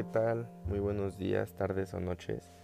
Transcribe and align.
¿qué 0.00 0.04
tal? 0.04 0.48
Muy 0.64 0.78
buenos 0.78 1.18
días, 1.18 1.52
tardes 1.52 1.92
o 1.92 2.00
noches. 2.00 2.54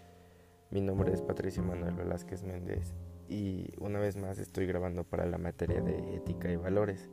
Mi 0.70 0.80
nombre 0.80 1.12
es 1.12 1.20
Patricio 1.20 1.62
Manuel 1.62 1.94
Velázquez 1.94 2.44
Méndez 2.44 2.94
y 3.28 3.74
una 3.78 3.98
vez 3.98 4.16
más 4.16 4.38
estoy 4.38 4.64
grabando 4.64 5.04
para 5.04 5.26
la 5.26 5.36
materia 5.36 5.82
de 5.82 6.14
ética 6.14 6.50
y 6.50 6.56
valores 6.56 7.10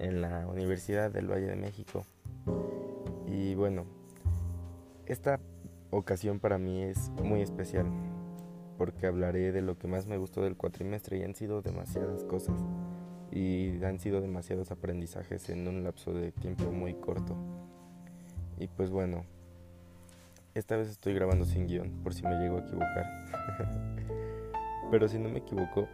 en 0.00 0.20
la 0.20 0.48
Universidad 0.48 1.12
del 1.12 1.30
Valle 1.30 1.46
de 1.46 1.54
México. 1.54 2.04
Y 3.28 3.54
bueno, 3.54 3.84
esta 5.06 5.38
ocasión 5.90 6.40
para 6.40 6.58
mí 6.58 6.82
es 6.82 7.10
muy 7.22 7.40
especial 7.40 7.86
porque 8.76 9.06
hablaré 9.06 9.52
de 9.52 9.62
lo 9.62 9.78
que 9.78 9.86
más 9.86 10.08
me 10.08 10.18
gustó 10.18 10.42
del 10.42 10.56
cuatrimestre 10.56 11.18
y 11.18 11.22
han 11.22 11.36
sido 11.36 11.62
demasiadas 11.62 12.24
cosas 12.24 12.60
y 13.30 13.80
han 13.84 14.00
sido 14.00 14.20
demasiados 14.20 14.72
aprendizajes 14.72 15.48
en 15.50 15.68
un 15.68 15.84
lapso 15.84 16.12
de 16.12 16.32
tiempo 16.32 16.72
muy 16.72 16.94
corto. 16.94 17.36
Y 18.58 18.66
pues 18.66 18.90
bueno, 18.90 19.24
esta 20.58 20.76
vez 20.76 20.88
estoy 20.88 21.12
grabando 21.12 21.44
sin 21.44 21.66
guion, 21.66 21.90
por 22.02 22.14
si 22.14 22.22
me 22.22 22.34
llego 22.38 22.56
a 22.56 22.60
equivocar. 22.60 23.04
Pero 24.90 25.06
si 25.08 25.18
no 25.18 25.28
me 25.28 25.40
equivoco, 25.40 25.86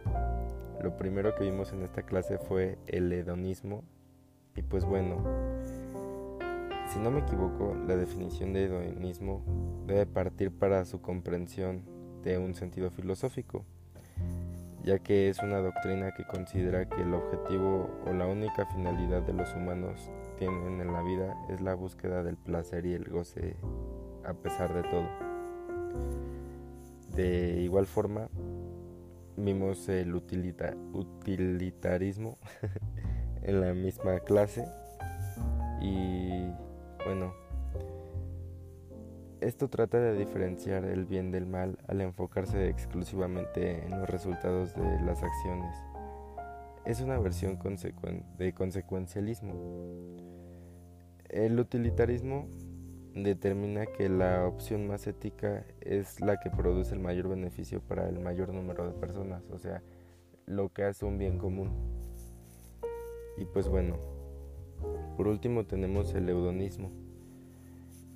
lo 0.81 0.95
primero 0.95 1.35
que 1.35 1.43
vimos 1.43 1.73
en 1.73 1.83
esta 1.83 2.03
clase 2.03 2.37
fue 2.37 2.77
el 2.87 3.11
hedonismo. 3.11 3.83
Y 4.55 4.61
pues 4.61 4.85
bueno, 4.85 5.21
si 6.87 6.99
no 6.99 7.11
me 7.11 7.19
equivoco, 7.19 7.75
la 7.87 7.97
definición 7.97 8.53
de 8.53 8.65
hedonismo 8.65 9.43
debe 9.85 10.05
partir 10.05 10.51
para 10.51 10.85
su 10.85 11.01
comprensión 11.01 11.83
de 12.23 12.37
un 12.37 12.55
sentido 12.55 12.89
filosófico, 12.89 13.65
ya 14.83 14.99
que 14.99 15.27
es 15.27 15.39
una 15.39 15.57
doctrina 15.57 16.13
que 16.13 16.23
considera 16.23 16.87
que 16.87 17.01
el 17.01 17.13
objetivo 17.13 17.89
o 18.05 18.13
la 18.13 18.27
única 18.27 18.65
finalidad 18.67 19.23
de 19.23 19.33
los 19.33 19.53
humanos 19.55 20.09
tienen 20.37 20.79
en 20.79 20.93
la 20.93 21.01
vida 21.01 21.35
es 21.49 21.59
la 21.59 21.73
búsqueda 21.73 22.23
del 22.23 22.37
placer 22.37 22.85
y 22.85 22.93
el 22.93 23.09
goce 23.09 23.57
a 24.25 24.33
pesar 24.33 24.73
de 24.73 24.83
todo. 24.83 25.07
De 27.15 27.61
igual 27.61 27.85
forma, 27.85 28.29
vimos 29.37 29.87
el 29.89 30.15
utilitarismo 30.15 32.37
en 33.43 33.61
la 33.61 33.73
misma 33.73 34.19
clase 34.19 34.65
y 35.81 36.45
bueno, 37.05 37.33
esto 39.41 39.69
trata 39.69 39.99
de 39.99 40.17
diferenciar 40.17 40.85
el 40.85 41.05
bien 41.05 41.31
del 41.31 41.45
mal 41.45 41.77
al 41.87 42.01
enfocarse 42.01 42.69
exclusivamente 42.69 43.85
en 43.85 43.99
los 43.99 44.09
resultados 44.09 44.73
de 44.73 45.01
las 45.01 45.21
acciones. 45.21 45.75
Es 46.85 47.01
una 47.01 47.19
versión 47.19 47.59
de 48.37 48.53
consecuencialismo. 48.53 49.53
El 51.29 51.59
utilitarismo 51.59 52.47
determina 53.13 53.85
que 53.85 54.09
la 54.09 54.45
opción 54.47 54.87
más 54.87 55.07
ética 55.07 55.65
es 55.81 56.19
la 56.19 56.39
que 56.39 56.49
produce 56.49 56.93
el 56.93 56.99
mayor 56.99 57.29
beneficio 57.29 57.79
para 57.81 58.09
el 58.09 58.19
mayor 58.19 58.53
número 58.53 58.85
de 58.85 58.93
personas, 58.93 59.43
o 59.51 59.59
sea, 59.59 59.81
lo 60.45 60.69
que 60.69 60.83
hace 60.83 61.05
un 61.05 61.17
bien 61.17 61.37
común. 61.37 61.71
Y 63.37 63.45
pues 63.45 63.67
bueno, 63.67 63.97
por 65.17 65.27
último 65.27 65.65
tenemos 65.65 66.13
el 66.13 66.29
eudonismo. 66.29 66.91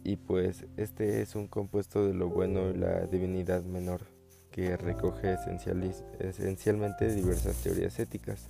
Y 0.03 0.16
pues 0.16 0.66
este 0.78 1.22
es 1.22 1.36
un 1.36 1.48
compuesto 1.48 2.08
de 2.08 2.14
lo 2.14 2.30
bueno 2.30 2.70
y 2.70 2.78
la 2.78 3.08
divinidad 3.08 3.64
menor 3.64 4.02
que 4.52 4.78
recoge 4.78 5.36
esencialmente 6.20 7.14
diversas 7.14 7.62
teorías 7.62 8.00
éticas. 8.00 8.48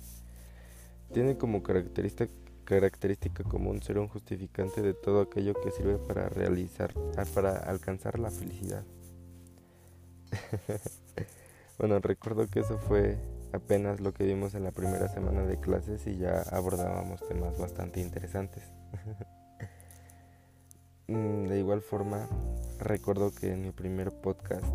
Tiene 1.12 1.36
como 1.36 1.62
característica, 1.62 2.32
característica 2.68 3.44
común 3.44 3.82
ser 3.82 3.98
un 3.98 4.08
justificante 4.08 4.82
de 4.82 4.92
todo 4.92 5.22
aquello 5.22 5.54
que 5.54 5.70
sirve 5.70 5.96
para 5.96 6.28
realizar, 6.28 6.92
ah, 7.16 7.24
para 7.34 7.56
alcanzar 7.56 8.18
la 8.18 8.30
felicidad. 8.30 8.84
bueno, 11.78 11.98
recuerdo 12.00 12.46
que 12.46 12.60
eso 12.60 12.76
fue 12.76 13.16
apenas 13.54 14.00
lo 14.00 14.12
que 14.12 14.24
vimos 14.24 14.54
en 14.54 14.64
la 14.64 14.72
primera 14.72 15.08
semana 15.08 15.46
de 15.46 15.58
clases 15.58 16.06
y 16.06 16.18
ya 16.18 16.42
abordábamos 16.52 17.26
temas 17.26 17.58
bastante 17.58 18.00
interesantes. 18.00 18.64
Mm, 21.10 21.44
de 21.44 21.58
igual 21.58 21.80
forma, 21.80 22.28
recuerdo 22.78 23.30
que 23.34 23.54
en 23.54 23.62
mi 23.62 23.70
primer 23.70 24.12
podcast 24.20 24.66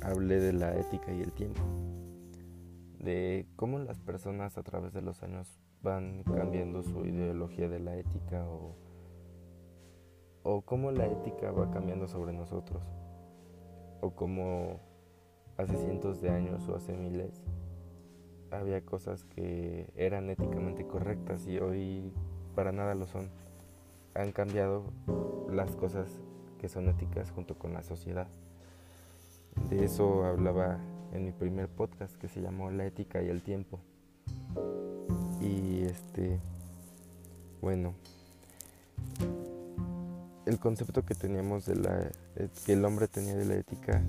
hablé 0.00 0.40
de 0.40 0.54
la 0.54 0.74
ética 0.74 1.12
y 1.12 1.20
el 1.20 1.30
tiempo, 1.32 1.60
de 2.98 3.46
cómo 3.54 3.78
las 3.78 3.98
personas 3.98 4.56
a 4.56 4.62
través 4.62 4.94
de 4.94 5.02
los 5.02 5.22
años 5.22 5.60
van 5.82 6.22
cambiando 6.24 6.82
su 6.82 7.04
ideología 7.04 7.68
de 7.68 7.78
la 7.80 7.96
ética 7.96 8.44
o, 8.46 8.74
o 10.42 10.62
cómo 10.62 10.90
la 10.90 11.06
ética 11.06 11.50
va 11.50 11.70
cambiando 11.70 12.08
sobre 12.08 12.32
nosotros, 12.32 12.82
o 14.00 14.10
cómo 14.10 14.80
hace 15.56 15.76
cientos 15.76 16.20
de 16.20 16.30
años 16.30 16.68
o 16.68 16.76
hace 16.76 16.92
miles 16.96 17.42
había 18.50 18.80
cosas 18.80 19.24
que 19.24 19.90
eran 19.96 20.30
éticamente 20.30 20.86
correctas 20.86 21.46
y 21.46 21.58
hoy 21.58 22.12
para 22.54 22.72
nada 22.72 22.94
lo 22.94 23.06
son 23.06 23.28
han 24.14 24.32
cambiado 24.32 24.84
las 25.50 25.76
cosas 25.76 26.20
que 26.58 26.68
son 26.68 26.88
éticas 26.88 27.30
junto 27.30 27.56
con 27.56 27.72
la 27.72 27.82
sociedad. 27.82 28.26
De 29.70 29.84
eso 29.84 30.24
hablaba 30.24 30.78
en 31.12 31.24
mi 31.24 31.32
primer 31.32 31.68
podcast 31.68 32.16
que 32.16 32.28
se 32.28 32.40
llamó 32.40 32.70
La 32.70 32.86
ética 32.86 33.22
y 33.22 33.28
el 33.28 33.42
tiempo. 33.42 33.80
Y 35.40 35.84
este, 35.84 36.38
bueno, 37.60 37.94
el 40.46 40.58
concepto 40.58 41.04
que 41.04 41.14
teníamos 41.14 41.66
de 41.66 41.76
la, 41.76 42.10
que 42.64 42.72
el 42.72 42.84
hombre 42.84 43.08
tenía 43.08 43.34
de 43.34 43.44
la 43.44 43.54
ética 43.54 44.02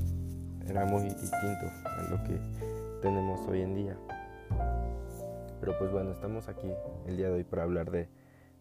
era 0.68 0.86
muy 0.86 1.04
distinto 1.04 1.66
a 1.86 2.08
lo 2.10 2.24
que 2.24 2.40
tenemos 3.02 3.48
hoy 3.48 3.62
en 3.62 3.76
día. 3.76 3.98
Pero 5.60 5.78
pues 5.78 5.92
bueno, 5.92 6.12
estamos 6.12 6.48
aquí 6.48 6.68
el 7.06 7.18
día 7.18 7.28
de 7.28 7.34
hoy 7.34 7.44
para 7.44 7.64
hablar 7.64 7.92
de 7.92 8.08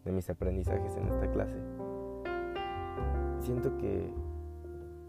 de 0.05 0.11
mis 0.11 0.29
aprendizajes 0.29 0.95
en 0.97 1.07
esta 1.07 1.31
clase. 1.31 1.55
Siento 3.41 3.77
que 3.77 4.11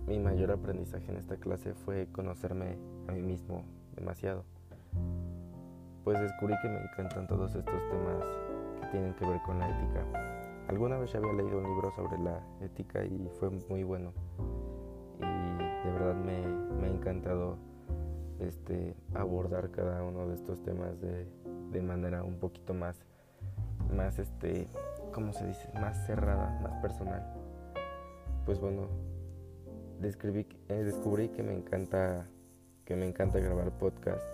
mi 0.07 0.19
mayor 0.19 0.51
aprendizaje 0.51 1.11
en 1.11 1.19
esta 1.19 1.37
clase 1.37 1.75
fue 1.75 2.09
conocerme 2.13 2.77
a 3.09 3.13
mí 3.13 3.23
mismo 3.23 3.65
demasiado. 3.95 4.45
Pues 6.05 6.21
descubrí 6.21 6.55
que 6.63 6.69
me 6.69 6.81
encantan 6.83 7.27
todos 7.27 7.55
estos 7.55 7.89
temas 7.89 8.25
que 8.81 8.87
tienen 8.89 9.15
que 9.15 9.27
ver 9.27 9.41
con 9.43 9.59
la 9.59 9.69
ética. 9.69 10.05
Alguna 10.69 10.99
vez 10.99 11.13
ya 11.13 11.19
había 11.19 11.33
leído 11.33 11.59
un 11.59 11.65
libro 11.65 11.91
sobre 11.93 12.19
la 12.19 12.41
ética 12.61 13.05
y 13.05 13.29
fue 13.39 13.51
muy 13.69 13.83
bueno. 13.83 14.13
Y 15.19 15.87
de 15.87 15.93
verdad 15.93 16.15
me, 16.15 16.47
me 16.81 16.87
ha 16.87 16.91
encantado 16.91 17.59
este, 18.39 18.95
abordar 19.15 19.71
cada 19.71 20.03
uno 20.03 20.29
de 20.29 20.35
estos 20.35 20.63
temas 20.63 21.01
de, 21.01 21.27
de 21.71 21.83
manera 21.83 22.23
un 22.23 22.39
poquito 22.39 22.73
más 22.73 23.05
más, 23.95 24.19
este, 24.19 24.69
¿cómo 25.13 25.33
se 25.33 25.47
dice? 25.47 25.69
Más 25.75 26.07
cerrada, 26.07 26.59
más 26.63 26.81
personal. 26.81 27.23
Pues 28.45 28.61
bueno, 28.61 28.89
describí, 30.01 30.47
eh, 30.69 30.85
descubrí 30.85 31.29
que 31.29 31.43
me 31.43 31.55
encanta, 31.55 32.27
que 32.85 32.97
me 32.97 33.07
encanta 33.07 33.39
grabar 33.39 33.71
podcast. 33.73 34.25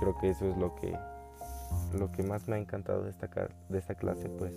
Creo 0.00 0.16
que 0.18 0.30
eso 0.30 0.46
es 0.46 0.56
lo 0.56 0.74
que, 0.74 0.98
lo 1.96 2.10
que 2.10 2.22
más 2.22 2.48
me 2.48 2.56
ha 2.56 2.58
encantado 2.58 3.04
de 3.04 3.10
esta, 3.10 3.28
de 3.68 3.78
esta 3.78 3.94
clase, 3.94 4.30
pues 4.30 4.54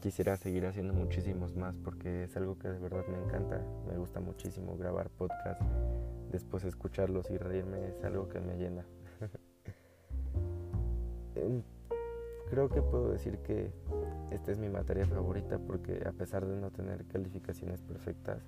quisiera 0.00 0.36
seguir 0.36 0.66
haciendo 0.66 0.92
muchísimos 0.92 1.56
más 1.56 1.76
porque 1.78 2.24
es 2.24 2.36
algo 2.36 2.58
que 2.58 2.68
de 2.68 2.78
verdad 2.78 3.06
me 3.06 3.16
encanta. 3.18 3.64
Me 3.88 3.96
gusta 3.96 4.20
muchísimo 4.20 4.76
grabar 4.76 5.08
podcast, 5.08 5.62
después 6.30 6.64
escucharlos 6.64 7.30
y 7.30 7.38
reírme 7.38 7.88
es 7.88 8.04
algo 8.04 8.28
que 8.28 8.40
me 8.40 8.56
llena. 8.56 8.84
Creo 12.50 12.68
que 12.68 12.82
puedo 12.82 13.10
decir 13.10 13.38
que 13.38 13.72
esta 14.30 14.52
es 14.52 14.58
mi 14.58 14.68
materia 14.68 15.06
favorita 15.06 15.58
porque 15.58 16.06
a 16.06 16.12
pesar 16.12 16.44
de 16.44 16.56
no 16.56 16.70
tener 16.70 17.06
calificaciones 17.06 17.80
perfectas, 17.80 18.42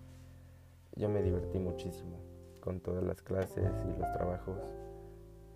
yo 0.96 1.08
me 1.08 1.22
divertí 1.22 1.58
muchísimo 1.58 2.18
con 2.60 2.80
todas 2.80 3.02
las 3.02 3.22
clases 3.22 3.72
y 3.86 3.98
los 3.98 4.12
trabajos 4.12 4.58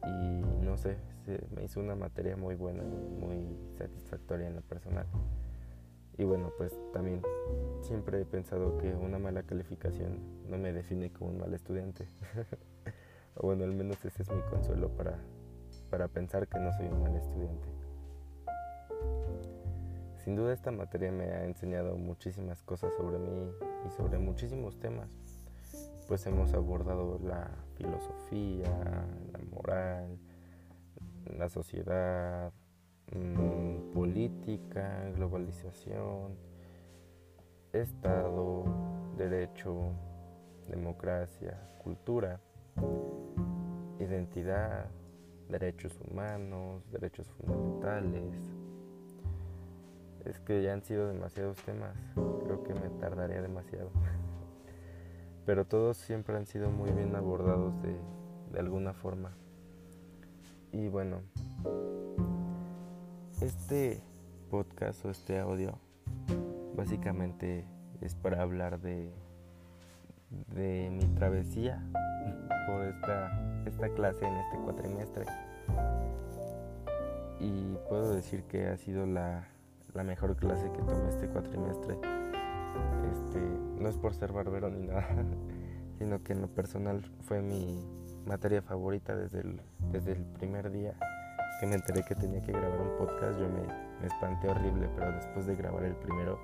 y 0.06 0.64
no 0.64 0.76
sé, 0.76 0.96
se 1.24 1.40
me 1.54 1.64
hizo 1.64 1.80
una 1.80 1.94
materia 1.94 2.36
muy 2.36 2.54
buena, 2.54 2.82
muy 2.82 3.56
satisfactoria 3.76 4.48
en 4.48 4.56
lo 4.56 4.62
personal. 4.62 5.06
Y 6.18 6.24
bueno, 6.24 6.52
pues 6.58 6.72
también 6.92 7.22
siempre 7.80 8.20
he 8.20 8.24
pensado 8.24 8.76
que 8.78 8.92
una 8.92 9.18
mala 9.18 9.44
calificación 9.44 10.18
no 10.48 10.58
me 10.58 10.72
define 10.72 11.12
como 11.12 11.30
un 11.30 11.38
mal 11.38 11.54
estudiante. 11.54 12.08
o 13.36 13.46
bueno, 13.46 13.64
al 13.64 13.72
menos 13.72 14.04
ese 14.04 14.22
es 14.22 14.30
mi 14.30 14.42
consuelo 14.42 14.88
para, 14.88 15.16
para 15.90 16.08
pensar 16.08 16.48
que 16.48 16.58
no 16.58 16.72
soy 16.72 16.86
un 16.86 17.02
mal 17.02 17.14
estudiante. 17.14 17.68
Sin 20.24 20.34
duda 20.34 20.52
esta 20.52 20.72
materia 20.72 21.12
me 21.12 21.24
ha 21.24 21.44
enseñado 21.44 21.96
muchísimas 21.96 22.62
cosas 22.62 22.92
sobre 22.96 23.18
mí 23.18 23.50
y 23.86 23.90
sobre 23.90 24.18
muchísimos 24.18 24.78
temas, 24.78 25.08
pues 26.08 26.26
hemos 26.26 26.52
abordado 26.52 27.20
la 27.22 27.48
filosofía, 27.76 28.68
la 29.32 29.37
moral, 29.50 30.18
la 31.36 31.48
sociedad, 31.48 32.52
mm, 33.12 33.92
política, 33.92 35.10
globalización 35.14 36.48
Estado, 37.72 38.64
derecho, 39.18 39.92
democracia, 40.68 41.60
cultura, 41.84 42.40
identidad, 44.00 44.86
derechos 45.50 46.00
humanos, 46.00 46.82
derechos 46.90 47.28
fundamentales. 47.32 48.34
Es 50.24 50.40
que 50.40 50.62
ya 50.62 50.72
han 50.72 50.82
sido 50.82 51.08
demasiados 51.08 51.58
temas, 51.58 51.94
creo 52.14 52.64
que 52.64 52.72
me 52.72 52.88
tardaría 53.00 53.42
demasiado. 53.42 53.90
Pero 55.44 55.66
todos 55.66 55.98
siempre 55.98 56.36
han 56.36 56.46
sido 56.46 56.70
muy 56.70 56.90
bien 56.90 57.14
abordados 57.16 57.80
de, 57.82 57.94
de 58.52 58.60
alguna 58.60 58.92
forma. 58.92 59.32
Y 60.72 60.88
bueno, 60.88 61.22
este 63.40 64.02
podcast 64.50 65.04
o 65.04 65.10
este 65.10 65.38
audio 65.38 65.78
básicamente 66.76 67.66
es 68.00 68.14
para 68.14 68.42
hablar 68.42 68.80
de, 68.80 69.12
de 70.54 70.90
mi 70.92 71.06
travesía 71.14 71.82
por 72.66 72.84
esta, 72.84 73.62
esta 73.66 73.88
clase 73.90 74.26
en 74.26 74.34
este 74.34 74.56
cuatrimestre. 74.58 75.24
Y 77.40 77.76
puedo 77.88 78.14
decir 78.14 78.44
que 78.44 78.66
ha 78.66 78.76
sido 78.76 79.06
la, 79.06 79.48
la 79.94 80.04
mejor 80.04 80.36
clase 80.36 80.70
que 80.72 80.82
tomé 80.82 81.08
este 81.08 81.28
cuatrimestre. 81.28 81.94
Este, 83.12 83.40
no 83.80 83.88
es 83.88 83.96
por 83.96 84.14
ser 84.14 84.32
barbero 84.32 84.70
ni 84.70 84.86
nada, 84.86 85.06
sino 85.98 86.22
que 86.22 86.32
en 86.32 86.42
lo 86.42 86.48
personal 86.48 87.02
fue 87.22 87.40
mi 87.40 87.84
materia 88.28 88.60
favorita 88.60 89.16
desde 89.16 89.40
el, 89.40 89.60
desde 89.90 90.12
el 90.12 90.22
primer 90.24 90.70
día 90.70 90.94
que 91.58 91.66
me 91.66 91.74
enteré 91.74 92.04
que 92.04 92.14
tenía 92.14 92.40
que 92.42 92.52
grabar 92.52 92.78
un 92.78 92.96
podcast. 92.98 93.40
Yo 93.40 93.48
me, 93.48 94.06
espanté 94.06 94.48
horrible, 94.48 94.88
pero 94.94 95.10
después 95.12 95.46
de 95.46 95.56
grabar 95.56 95.82
el 95.82 95.96
primero 95.96 96.38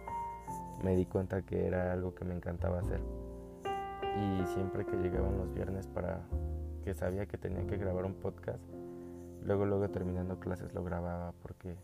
me 0.82 0.96
di 0.96 1.06
cuenta 1.06 1.42
que 1.42 1.66
era 1.66 1.92
algo 1.92 2.14
que 2.14 2.24
me 2.24 2.34
encantaba 2.34 2.80
hacer. 2.80 3.00
Y 4.16 4.46
siempre 4.46 4.84
que 4.84 4.96
llegaban 4.96 5.36
los 5.38 5.52
viernes 5.54 5.86
para 5.86 6.20
que 6.82 6.94
sabía 6.94 7.26
que 7.26 7.38
tenía 7.38 7.64
que 7.66 7.76
grabar 7.76 8.06
un 8.06 8.14
podcast, 8.14 8.62
luego 9.44 9.66
luego 9.66 9.88
terminando 9.88 10.40
clases 10.40 10.74
lo 10.74 10.82
grababa 10.82 11.32
porque 11.42 11.76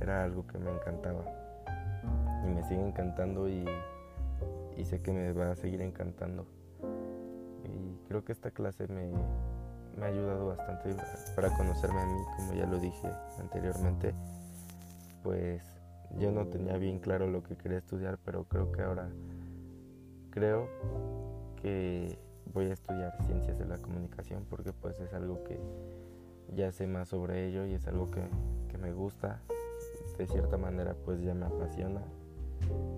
era 0.00 0.22
algo 0.22 0.46
que 0.46 0.58
me 0.58 0.70
encantaba. 0.70 1.24
Y 2.44 2.48
me 2.48 2.62
sigue 2.64 2.86
encantando 2.86 3.48
y 3.48 3.64
sé 4.84 5.00
que 5.00 5.12
me 5.12 5.32
va 5.32 5.52
a 5.52 5.56
seguir 5.56 5.80
encantando. 5.80 6.46
Creo 8.12 8.26
que 8.26 8.32
esta 8.32 8.50
clase 8.50 8.86
me, 8.88 9.10
me 9.96 10.04
ha 10.04 10.08
ayudado 10.08 10.48
bastante 10.48 10.94
para 11.34 11.48
conocerme 11.56 11.98
a 11.98 12.04
mí, 12.04 12.20
como 12.36 12.52
ya 12.52 12.66
lo 12.66 12.78
dije 12.78 13.08
anteriormente. 13.40 14.12
Pues 15.22 15.62
yo 16.18 16.30
no 16.30 16.46
tenía 16.48 16.76
bien 16.76 16.98
claro 16.98 17.26
lo 17.26 17.42
que 17.42 17.56
quería 17.56 17.78
estudiar, 17.78 18.18
pero 18.22 18.44
creo 18.44 18.70
que 18.70 18.82
ahora 18.82 19.08
creo 20.28 20.68
que 21.62 22.18
voy 22.52 22.66
a 22.66 22.74
estudiar 22.74 23.16
ciencias 23.24 23.58
de 23.58 23.64
la 23.64 23.78
comunicación 23.78 24.44
porque 24.44 24.74
pues 24.74 25.00
es 25.00 25.14
algo 25.14 25.42
que 25.44 25.58
ya 26.54 26.70
sé 26.70 26.86
más 26.86 27.08
sobre 27.08 27.48
ello 27.48 27.64
y 27.64 27.72
es 27.72 27.88
algo 27.88 28.10
que, 28.10 28.20
que 28.68 28.76
me 28.76 28.92
gusta. 28.92 29.40
De 30.18 30.26
cierta 30.26 30.58
manera 30.58 30.94
pues 31.06 31.22
ya 31.22 31.32
me 31.32 31.46
apasiona 31.46 32.02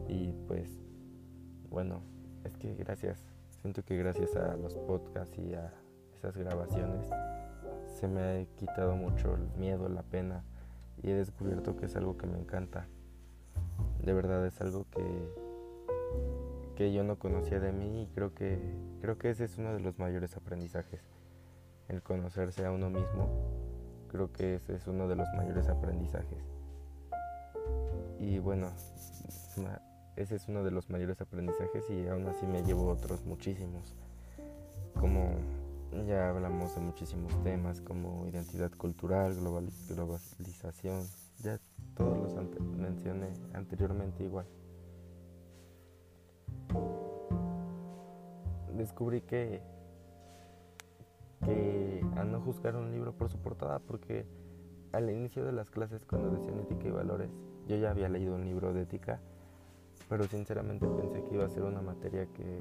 y 0.08 0.32
pues 0.48 0.68
bueno, 1.70 2.02
es 2.42 2.56
que 2.56 2.74
gracias, 2.74 3.24
siento 3.64 3.82
que 3.82 3.96
gracias 3.96 4.36
a 4.36 4.58
los 4.58 4.74
podcasts 4.74 5.38
y 5.38 5.54
a 5.54 5.72
esas 6.14 6.36
grabaciones 6.36 7.08
se 7.86 8.06
me 8.06 8.20
ha 8.20 8.44
quitado 8.56 8.94
mucho 8.94 9.34
el 9.36 9.48
miedo, 9.56 9.88
la 9.88 10.02
pena 10.02 10.44
y 11.02 11.08
he 11.08 11.14
descubierto 11.14 11.74
que 11.74 11.86
es 11.86 11.96
algo 11.96 12.18
que 12.18 12.26
me 12.26 12.38
encanta 12.38 12.86
de 14.02 14.12
verdad 14.12 14.44
es 14.44 14.60
algo 14.60 14.84
que, 14.90 15.02
que 16.76 16.92
yo 16.92 17.04
no 17.04 17.18
conocía 17.18 17.58
de 17.58 17.72
mí 17.72 18.02
y 18.02 18.06
creo 18.08 18.34
que, 18.34 18.58
creo 19.00 19.16
que 19.16 19.30
ese 19.30 19.44
es 19.44 19.56
uno 19.56 19.72
de 19.72 19.80
los 19.80 19.98
mayores 19.98 20.36
aprendizajes. 20.36 21.00
El 21.88 22.02
conocerse 22.02 22.66
a 22.66 22.70
uno 22.70 22.90
mismo, 22.90 23.30
creo 24.10 24.30
que 24.30 24.56
ese 24.56 24.74
es 24.74 24.86
uno 24.86 25.08
de 25.08 25.16
los 25.16 25.26
mayores 25.38 25.70
aprendizajes. 25.70 26.44
Y 28.20 28.40
bueno, 28.40 28.68
ese 30.16 30.36
es 30.36 30.48
uno 30.48 30.62
de 30.62 30.70
los 30.70 30.90
mayores 30.90 31.20
aprendizajes 31.20 31.88
y 31.90 32.06
aún 32.08 32.26
así 32.28 32.46
me 32.46 32.62
llevo 32.62 32.88
otros 32.88 33.24
muchísimos. 33.24 33.94
Como 35.00 35.32
ya 36.06 36.30
hablamos 36.30 36.74
de 36.74 36.80
muchísimos 36.80 37.32
temas 37.42 37.80
como 37.80 38.26
identidad 38.26 38.70
cultural, 38.72 39.34
globalización, 39.88 41.04
ya 41.42 41.58
todos 41.96 42.18
los 42.18 42.34
mencioné 42.76 43.32
anteriormente 43.52 44.24
igual. 44.24 44.46
Descubrí 48.76 49.20
que, 49.20 49.62
que 51.44 52.04
a 52.16 52.24
no 52.24 52.40
juzgar 52.40 52.74
un 52.76 52.90
libro 52.90 53.12
por 53.12 53.30
su 53.30 53.38
portada, 53.38 53.78
porque 53.78 54.26
al 54.92 55.10
inicio 55.10 55.44
de 55.44 55.52
las 55.52 55.70
clases 55.70 56.04
cuando 56.04 56.30
decían 56.30 56.58
ética 56.60 56.88
y 56.88 56.90
valores, 56.90 57.30
yo 57.68 57.76
ya 57.76 57.90
había 57.90 58.08
leído 58.08 58.34
un 58.34 58.44
libro 58.44 58.72
de 58.72 58.82
ética, 58.82 59.20
pero 60.08 60.24
sinceramente 60.24 60.86
pensé 60.86 61.24
que 61.24 61.34
iba 61.34 61.44
a 61.44 61.50
ser 61.50 61.62
una 61.62 61.80
materia 61.80 62.26
que 62.26 62.58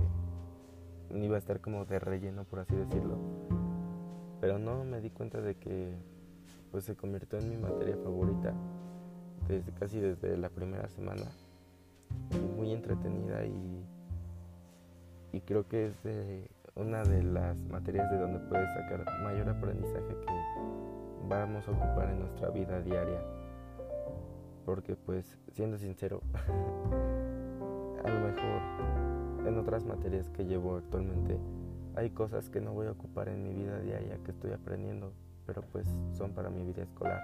iba 1.12 1.36
a 1.36 1.40
estar 1.40 1.60
como 1.60 1.86
de 1.86 2.00
relleno, 2.00 2.44
por 2.46 2.60
así 2.60 2.76
decirlo. 2.76 3.18
Pero 4.42 4.60
no 4.60 4.84
me 4.84 5.02
di 5.02 5.10
cuenta 5.10 5.42
de 5.42 5.56
que 5.56 5.94
pues 6.72 6.86
se 6.86 6.96
convirtió 6.96 7.40
en 7.40 7.50
mi 7.50 7.58
materia 7.58 7.96
favorita 7.98 8.54
desde 9.48 9.72
casi 9.74 10.00
desde 10.00 10.38
la 10.38 10.50
primera 10.50 10.88
semana. 10.90 11.26
Muy 12.56 12.72
entretenida 12.72 13.46
y, 13.46 13.86
y 15.32 15.42
creo 15.42 15.68
que 15.68 15.88
es 15.88 15.96
una 16.76 17.04
de 17.04 17.24
las 17.24 17.58
materias 17.66 18.10
de 18.10 18.18
donde 18.18 18.40
puedes 18.40 18.72
sacar 18.74 19.06
mayor 19.24 19.50
aprendizaje 19.50 20.16
que 20.26 20.34
vamos 21.28 21.68
a 21.68 21.72
ocupar 21.72 22.10
en 22.10 22.20
nuestra 22.20 22.50
vida 22.50 22.82
diaria. 22.82 23.22
Porque 24.66 24.96
pues, 24.96 25.38
siendo 25.52 25.78
sincero, 25.78 26.22
a 28.04 28.10
lo 28.10 28.20
mejor 28.20 29.48
en 29.48 29.58
otras 29.58 29.86
materias 29.86 30.30
que 30.30 30.46
llevo 30.46 30.78
actualmente 30.78 31.38
hay 31.96 32.10
cosas 32.10 32.50
que 32.50 32.60
no 32.60 32.74
voy 32.74 32.88
a 32.88 32.92
ocupar 32.92 33.30
en 33.30 33.44
mi 33.44 33.54
vida 33.54 33.80
diaria 33.80 34.18
que 34.24 34.32
estoy 34.32 34.52
aprendiendo, 34.52 35.14
pero 35.46 35.62
pues 35.62 35.88
son 36.12 36.34
para 36.34 36.50
mi 36.50 36.64
vida 36.64 36.82
escolar. 36.82 37.22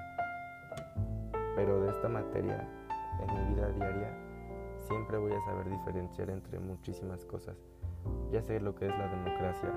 Pero 1.56 1.82
de 1.82 1.90
esta 1.90 2.08
materia, 2.08 2.70
en 3.20 3.34
mi 3.34 3.56
vida 3.56 3.72
diaria, 3.72 4.14
siempre 4.88 5.18
voy 5.18 5.32
a 5.32 5.42
saber 5.42 5.70
diferenciar 5.70 6.30
entre 6.30 6.60
muchísimas 6.60 7.26
cosas. 7.26 7.58
Ya 8.32 8.44
sé 8.44 8.60
lo 8.60 8.76
que 8.76 8.86
es 8.86 8.98
la 8.98 9.08
democracia, 9.08 9.74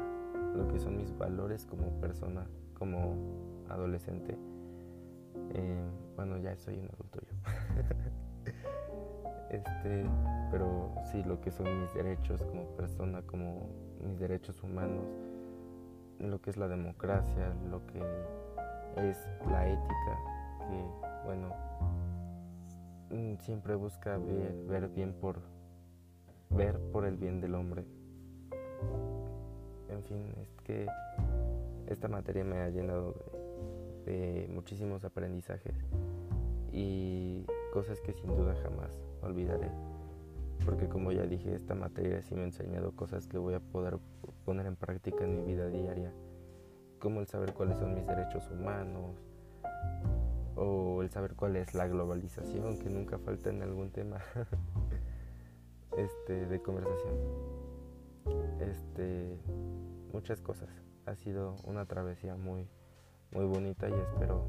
lo 0.54 0.68
que 0.68 0.78
son 0.78 0.99
mis 0.99 1.16
valores 1.16 1.64
como 1.64 1.99
persona, 1.99 2.47
como 2.75 3.64
adolescente. 3.71 4.37
Eh, 5.54 5.90
bueno, 6.16 6.37
ya 6.37 6.54
soy 6.56 6.78
un 6.78 6.90
adulto 6.90 7.21
yo. 7.23 7.35
este, 9.50 10.05
pero 10.50 10.93
sí, 11.11 11.23
lo 11.25 11.41
que 11.41 11.50
son 11.50 11.83
mis 11.83 11.93
derechos 11.95 12.43
como 12.45 12.64
persona, 12.76 13.23
como 13.23 13.69
mis 14.00 14.19
derechos 14.19 14.62
humanos, 14.62 15.05
lo 16.19 16.41
que 16.41 16.50
es 16.50 16.57
la 16.57 16.69
democracia, 16.69 17.55
lo 17.71 17.85
que 17.87 17.99
es 18.97 19.19
la 19.50 19.69
ética, 19.69 20.19
que 20.59 21.02
bueno, 21.25 21.55
mm, 23.11 23.37
siempre 23.41 23.75
busca 23.75 24.19
ver, 24.19 24.88
bien 24.88 25.12
por 25.12 25.41
ver 26.50 26.79
por 26.93 27.05
el 27.05 27.17
bien 27.17 27.41
del 27.41 27.55
hombre. 27.55 27.85
En 29.88 30.02
fin, 30.05 30.35
es 30.41 30.55
que 30.64 30.87
esta 31.88 32.09
materia 32.09 32.45
me 32.45 32.61
ha 32.61 32.69
llenado 32.71 33.14
de, 34.07 34.49
muchísimos 34.50 35.05
aprendizajes 35.05 35.75
y 36.73 37.45
cosas 37.73 38.00
que 38.02 38.12
sin 38.12 38.37
duda 38.37 38.55
jamás 38.62 38.93
olvidaré. 39.23 39.71
Porque 40.64 40.88
como 40.88 41.11
ya 41.11 41.25
dije, 41.25 41.55
esta 41.55 41.75
materia 41.75 42.21
sí 42.23 42.35
me 42.35 42.43
ha 42.43 42.45
enseñado 42.45 42.93
cosas 42.93 43.26
que 43.26 43.38
voy 43.38 43.55
a 43.55 43.61
poder 43.61 43.99
poner 44.45 44.67
en 44.67 44.76
práctica 44.76 45.25
en 45.25 45.37
mi 45.37 45.43
vida 45.43 45.67
diaria, 45.69 46.12
como 47.00 47.21
el 47.21 47.26
saber 47.26 47.55
cuáles 47.55 47.79
son 47.79 47.95
mis 47.95 48.07
derechos 48.07 48.49
humanos, 48.50 49.17
o 50.55 51.02
el 51.02 51.11
saber 51.11 51.35
cuál 51.35 51.57
es 51.57 51.75
la 51.75 51.88
globalización 51.88 52.79
que 52.79 52.91
nunca 52.91 53.19
falta 53.19 53.50
en 53.50 53.62
algún 53.62 53.91
tema 53.91 54.19
este 55.97 56.47
de 56.47 56.62
conversación. 56.62 57.14
Este 58.61 59.38
muchas 60.12 60.41
cosas. 60.43 60.69
Ha 61.07 61.17
sido 61.17 61.57
una 61.64 61.87
travesía 61.87 62.37
muy 62.37 62.69
muy 63.33 63.47
bonita 63.47 63.88
y 63.88 63.95
espero 63.95 64.45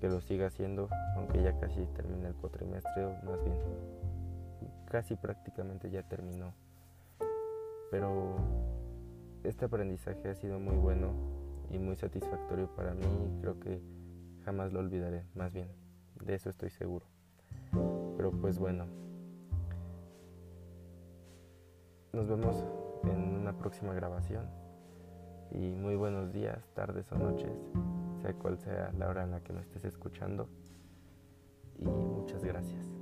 que 0.00 0.08
lo 0.08 0.20
siga 0.20 0.46
haciendo 0.46 0.88
aunque 1.16 1.42
ya 1.42 1.58
casi 1.58 1.84
termina 1.94 2.28
el 2.28 2.34
cuatrimestre 2.34 3.04
o 3.04 3.10
más 3.24 3.42
bien 3.44 3.56
casi 4.86 5.16
prácticamente 5.16 5.90
ya 5.90 6.02
terminó 6.02 6.54
pero 7.90 8.36
este 9.44 9.64
aprendizaje 9.64 10.28
ha 10.28 10.34
sido 10.34 10.58
muy 10.58 10.76
bueno 10.76 11.12
y 11.70 11.78
muy 11.78 11.96
satisfactorio 11.96 12.68
para 12.74 12.94
mí 12.94 13.06
creo 13.40 13.58
que 13.60 13.82
jamás 14.48 14.72
lo 14.72 14.80
olvidaré, 14.80 15.26
más 15.34 15.52
bien, 15.52 15.68
de 16.24 16.34
eso 16.34 16.48
estoy 16.48 16.70
seguro. 16.70 17.04
Pero 18.16 18.30
pues 18.30 18.58
bueno, 18.58 18.86
nos 22.14 22.26
vemos 22.26 22.64
en 23.04 23.36
una 23.40 23.52
próxima 23.58 23.92
grabación. 23.92 24.46
Y 25.50 25.74
muy 25.74 25.96
buenos 25.96 26.32
días, 26.32 26.66
tardes 26.74 27.12
o 27.12 27.18
noches, 27.18 27.52
sea 28.18 28.32
cual 28.34 28.58
sea 28.58 28.92
la 28.98 29.08
hora 29.08 29.24
en 29.24 29.30
la 29.30 29.40
que 29.42 29.52
me 29.52 29.60
estés 29.60 29.84
escuchando. 29.84 30.48
Y 31.78 31.86
muchas 31.86 32.44
gracias. 32.44 32.97